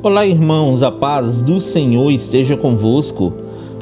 [0.00, 3.32] Olá, irmãos, a paz do Senhor esteja convosco.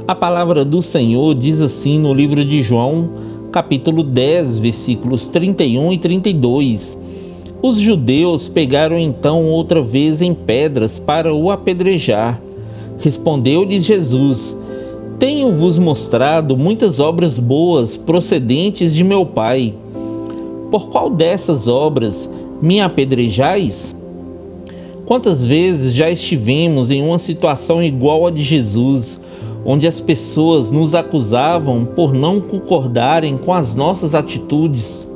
[0.09, 3.11] A palavra do Senhor diz assim no livro de João,
[3.53, 6.99] capítulo 10, versículos 31 e 32.
[7.61, 12.41] Os judeus pegaram então outra vez em pedras para o apedrejar.
[12.99, 14.57] Respondeu-lhes Jesus:
[15.19, 19.75] Tenho-vos mostrado muitas obras boas procedentes de meu Pai.
[20.71, 22.27] Por qual dessas obras
[22.63, 23.96] me apedrejais?
[25.07, 29.21] Quantas vezes já estivemos em uma situação igual a de Jesus,
[29.65, 35.09] onde as pessoas nos acusavam por não concordarem com as nossas atitudes?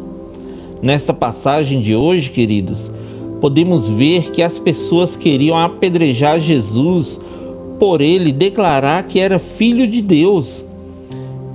[0.81, 2.89] Nesta passagem de hoje, queridos,
[3.41, 7.19] podemos ver que as pessoas queriam apedrejar Jesus
[7.77, 10.65] por ele declarar que era filho de Deus.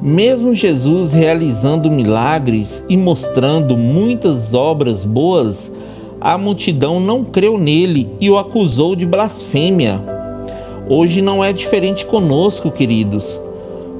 [0.02, 5.72] Mesmo Jesus realizando milagres e mostrando muitas obras boas,
[6.26, 10.01] a multidão não creu nele e o acusou de blasfêmia.
[10.90, 13.40] Hoje não é diferente conosco, queridos.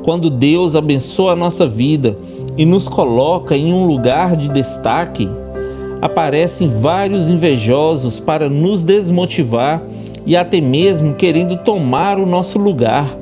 [0.04, 2.18] Quando Deus abençoa a nossa vida
[2.58, 5.30] e nos coloca em um lugar de destaque,
[6.02, 9.84] aparecem vários invejosos para nos desmotivar
[10.26, 13.16] e até mesmo querendo tomar o nosso lugar,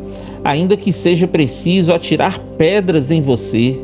[0.45, 3.81] ainda que seja preciso atirar pedras em você.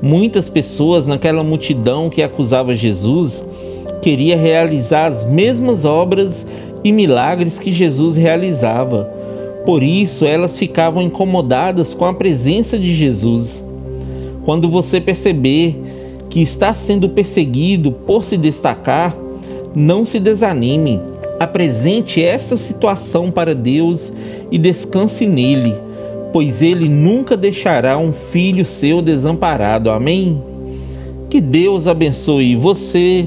[0.00, 3.44] Muitas pessoas naquela multidão que acusava Jesus
[4.04, 6.46] queria realizar as mesmas obras
[6.84, 9.04] e milagres que Jesus realizava.
[9.64, 13.64] Por isso, elas ficavam incomodadas com a presença de Jesus.
[14.44, 15.80] Quando você perceber
[16.28, 19.16] que está sendo perseguido por se destacar,
[19.74, 21.00] não se desanime.
[21.40, 24.12] Apresente essa situação para Deus
[24.50, 25.74] e descanse nele,
[26.30, 29.88] pois ele nunca deixará um filho seu desamparado.
[29.88, 30.42] Amém?
[31.30, 33.26] Que Deus abençoe você